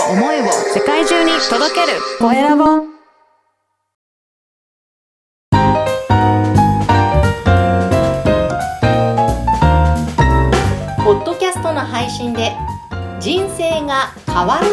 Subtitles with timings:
[0.00, 1.98] を思いを世界中に届ける。
[2.18, 2.64] コエラボ。
[11.04, 12.52] ポッドキャストの配信で
[13.20, 14.66] 人生が変わる。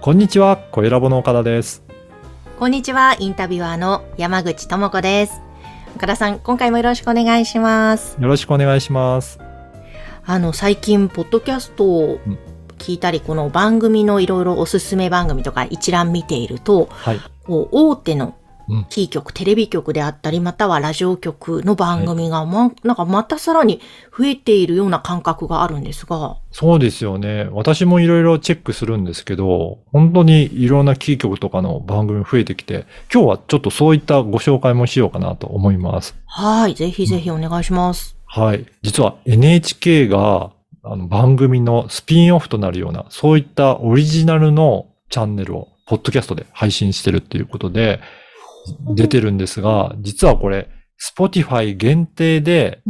[0.00, 1.90] こんにちは、コエラボの岡田です。
[2.58, 5.40] こんにちはインタビュアーの山口智子です
[5.96, 9.38] 岡田さん今回もよろしくお願いしますよろしくお願いします。
[10.24, 12.38] あの最近ポッドキャストをうん
[12.78, 17.20] 聞いたりこの番組のいろいろおすすめ番組とか一覧見ているとはい。
[17.44, 18.34] こう大手のうん
[18.88, 23.80] キー局、テレビ局であったり、またはラジオ局の番組が、ま、なんかまたさらに
[24.16, 27.48] 増えているような感覚があるんですが、そうですよね。
[27.52, 36.16] 私もいろいろチェックするんですけど、本当にいろんなキー局とかの番組増えてきて、今日はちょっとそういったご紹介もしようかなと思います。
[36.26, 38.16] はい、ぜひぜひお願いします。
[38.26, 38.64] はい。
[38.82, 48.00] 実は NHK があの番組のスピンオフとなるような、そういったオリジナルのチャンネルを、ポッドキャストで配信してるっていうことで、
[48.94, 50.68] 出てるんですが、実はこれ、
[51.16, 52.82] Spotify 限定で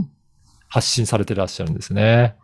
[0.68, 2.36] 発信されてらっしゃるんですね。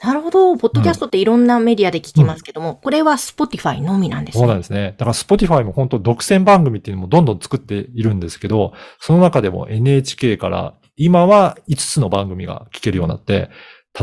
[0.00, 4.60] なるほど、ポッドキャストっていろんなメディアで聞きますけども、これは Spotify のみなんですそうなんね。
[4.60, 4.94] ですね。
[4.96, 13.50] だから Spotify も本当独占番組っていうのもどんどん作っているんですけど、その中でも NHK から今は5つの番組が聞けるようになって、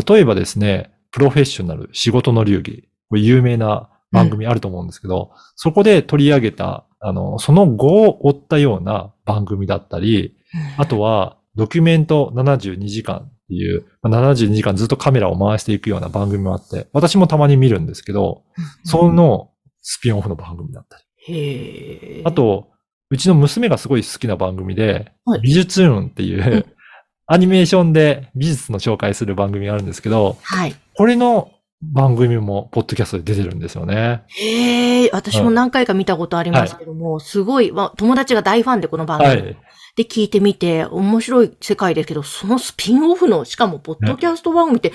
[0.06, 10.36] 例えばですね、プロフェッショナル仕事の流儀、これ有名な番組あると思うんですけど、そこで取り上げた、あの、その後を追ったような番組だったり、
[10.78, 10.81] うん。
[10.81, 18.42] あとは、ドキュメント72時間っていう、まあ72時間ずっとカメラを回していくような番組もあって、私もたまに見るんですけど、
[18.84, 19.52] その
[19.84, 20.97] スピンオフの番組だった
[21.28, 22.23] り。
[22.25, 22.70] あ、と、
[23.12, 25.42] うちの娘がすごい好きな番組で、はい。
[25.42, 26.66] 美術運っていう、うん。
[27.28, 30.75] アニメーションで美術の紹介する番組があるんですけど、はい。
[30.95, 31.52] これの
[31.94, 34.23] 番組もポッドキャストで出てるんですよね。
[34.28, 39.57] へえ、私も何回か見たことありますけども、すごい、まあ、友達が大ファンでこの番組、はい。
[39.95, 44.91] で聞いてみて、面白い世界ですけど、そのスピンオフの、しかもポッドキャスト番組って、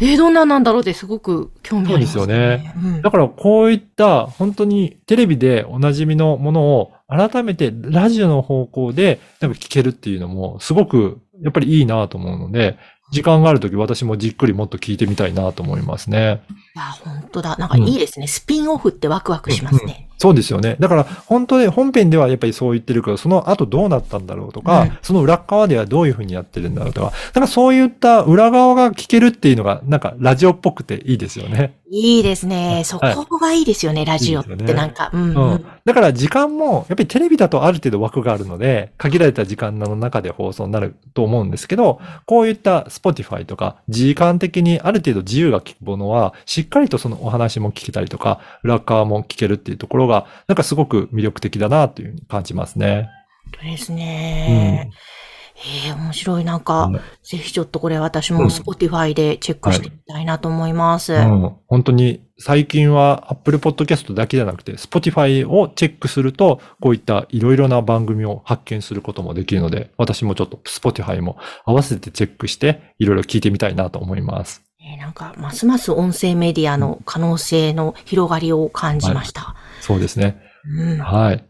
[0.00, 2.20] えー、どんなんなんだろうってすごく興味ありますね。
[2.20, 12.78] そうですよねうんだからこういった本当にテレビでおなじみのものを改めてラジオの方向でなんか聞けるっていうのもすごくやっぱりいいなと思うので、
[13.10, 16.42] 時間があるとき私もじっくりもっと聞いてみたいなと思いますね。
[16.76, 17.56] いや、本当だ。
[17.56, 18.26] なんかいいですね。
[18.26, 20.09] スピンオフってワクワクしますね。
[20.20, 20.76] そうですよね。
[20.78, 31.74] だから、本当に本編ではやっぱりそう言ってるけど、その後どうなったんだろうとか、うんその裏側ではどういうふうにやってるんだろうとか、なんかそういった裏側が聞けるっていうのが、なんかラジオっぽくていいですよね。
[31.92, 32.82] いいですね。
[32.84, 35.10] そはいこがいいですよね、ラジオってなんか。
[35.12, 35.64] うん、ううんん。
[35.84, 53.08] だから時間も、やっぱりテレビだとある程度枠があるので、限られた時間の中で放送になると思うんですけど、こういった Spotify とか、時間的にある程度自由が利くものは、しっかりとそのお話も聞けたりとか、裏側も聞けるっていうところが、なんかすごく魅力的だなというふうに感じますね。
[53.44, 54.90] 本当ですね。
[54.92, 56.44] ええ面白い。
[56.44, 61.12] なんか、うんぜひちょっとこれ私も Spotify でチェックしてみたいなと思います。
[61.12, 74.64] うん、本当に最近は Apple Podcast だけじゃなくて Spotify をチェックするとこういったいろいろな番組を発見することもできるので私もちょっと Spotify も合わせてチェックしていろいろ聞いてみたいなと思います。
[74.80, 79.54] えーなんか、ますます音声メディアの可能性の広がりを感じました。
[79.80, 80.40] そうですね。
[80.64, 80.98] うん。
[80.98, 81.38] はい。
[81.38, 81.46] とい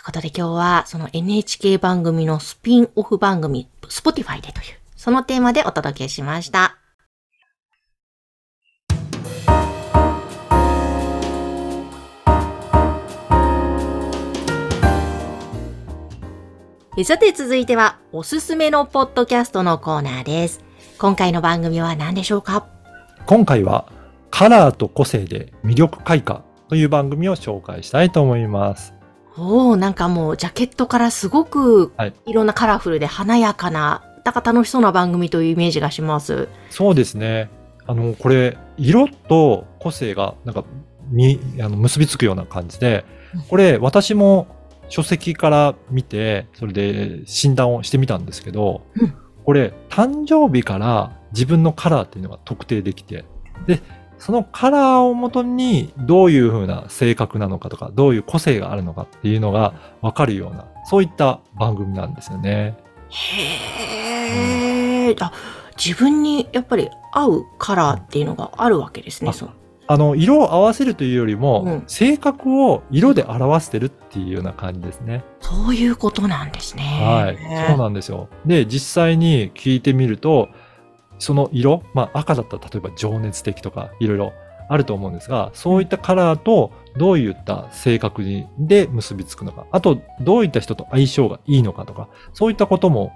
[0.00, 6.78] うことで今日はその NHK 番組のスピンオフ番組、Spotify でという、そのテーマでお届けしました。
[16.96, 20.64] えさて続いてはおすすめのポッドキャストのコーナーです。
[20.96, 22.68] 今回の番組は何でしょうか？
[23.26, 23.90] 今回は
[24.30, 28.94] カラーと個性で魅力開花という番組を紹介したいと思います。
[29.36, 36.48] おおなんかもうジャケットからすごくはいいろんなカラフルで華やかな、なんか楽しそうな番組というイメージがします。
[36.70, 37.50] そうですね。
[37.86, 40.64] あの、これ、色と個性が、なんか、
[41.10, 44.46] に、あの、結びつくような感じでうん、これ、私も
[44.88, 49.14] 書籍から見て、それで診断をしてみたんですけどうん、
[49.44, 53.26] これ、誕生日から自分のカラーっていうのが特定できて、
[53.66, 53.80] で、
[54.24, 62.74] そのカラーをもとにどういう風な性格なのかとか、どういう個性があるのかっていうのがわかるような、そういった番組なんですよね。
[63.10, 65.30] へえ、あ、
[65.76, 69.28] 自分にやっぱり合うカラーっていうのがあるわけですね。
[69.28, 69.50] あそう
[69.86, 75.22] あの、色を合わせるというよりも、うん性格を色で表してるっていうような感じですね。
[75.40, 76.82] そういうことなんですね。
[76.82, 77.68] はい。
[77.68, 78.30] そうなんですよ。
[78.46, 80.48] で、実際に聞いてみると、
[81.18, 84.32] その色、まあ赤だったら例えば情熱的とかいろいろ
[84.68, 93.12] あると思うんですが、そういったカラーとどういった性格にで結びつくのか、あとどういった人と相性がいいのかとか、そういったことも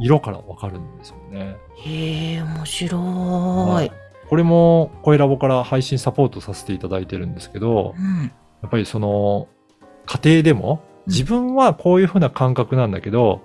[0.00, 1.56] 色からわかるんですよね。
[1.76, 3.90] へえ、面白はいい。
[4.28, 8.32] これも声ラボから配信サポートさせていただいてるんですけど、うん。
[8.62, 9.48] やっぱりその
[10.06, 13.40] 家庭でもうん自分はこういうふうな感覚なんだけど、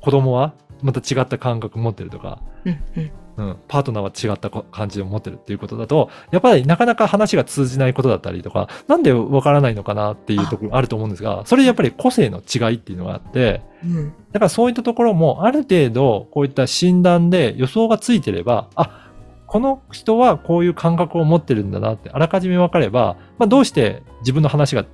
[0.00, 2.80] 子供はまた違った感覚持ってるとか、うん。
[2.96, 3.10] うん。
[3.36, 14.12] うん、パートナーは違ったこ感じを持ってるっていうことだと、やっぱりなかなか話が通じないことだったりとか、なんでわからないのかなっていうところあると思うんですが、それやっぱり個性の違いっていうのがあって、うん。
[14.32, 19.10] だからそういったところもある程度こういった診断で予想がついてれば、あ、
[19.46, 24.86] この人はこういう感覚を持ってるんだなってあらかじめ分かれば、まあ、どうして自分の話が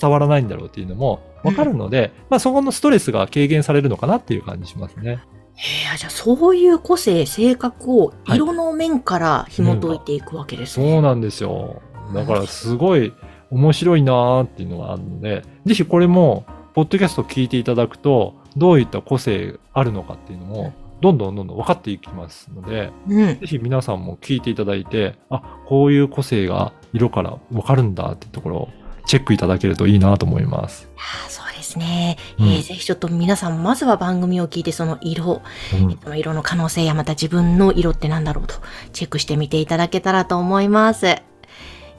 [0.00, 5.20] 伝わらないんだろうっていうのも分かるので、まあそこのストレスが軽減されるのかなっていう感じしますね。
[5.56, 10.92] へえ、じゃあそういう個性、性格を色の面から紐解いていくわけですね。
[10.92, 11.80] そうなんですよ。
[12.12, 13.12] だからすごい
[13.50, 23.38] 面白いなーっていうのがあるので、ぜひこれも、ポッドキャスト聞いていただくと、どういった個性あるのかっていうのも、どんどんどんどん分かっていきますので、うん。
[23.38, 28.68] ぜひ皆さんも聞いていただいて、あ、こういう個性が色から分かるんだっていうところを
[29.06, 30.88] チェックいただけるといいなと思います。
[31.28, 32.16] そうですね。
[32.38, 35.42] うんえーぜひちょっと皆さん、まずは番組を聞いて、その色、
[35.72, 38.54] うんその色の可能性やまた自分の色って何だろうと
[38.92, 41.22] チェックしてみていただけたらと思います。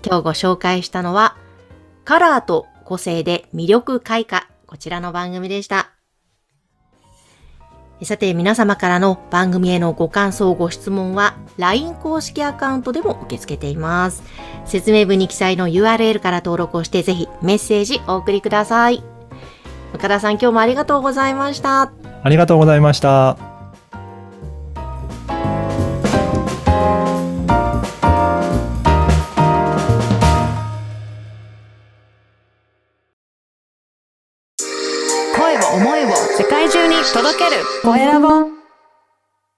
[0.05, 1.37] 今日ご紹介したのは、
[2.03, 4.47] カラーと個性で魅力開花。
[4.67, 5.94] こちらの番組でした。
[8.05, 14.23] さて、皆様からの番組へのご感想、ご質問は LINE 公式アカウントでも受け付けています。
[14.65, 19.03] 説明文に記載の URL から登録をしてぜひメッセージお送りください。
[19.93, 21.91] 岡田さん、今日もありがとうございました。
[22.23, 23.54] ありがとうございました。
[37.15, 37.63] 届ける。
[37.81, 38.54] コエラボ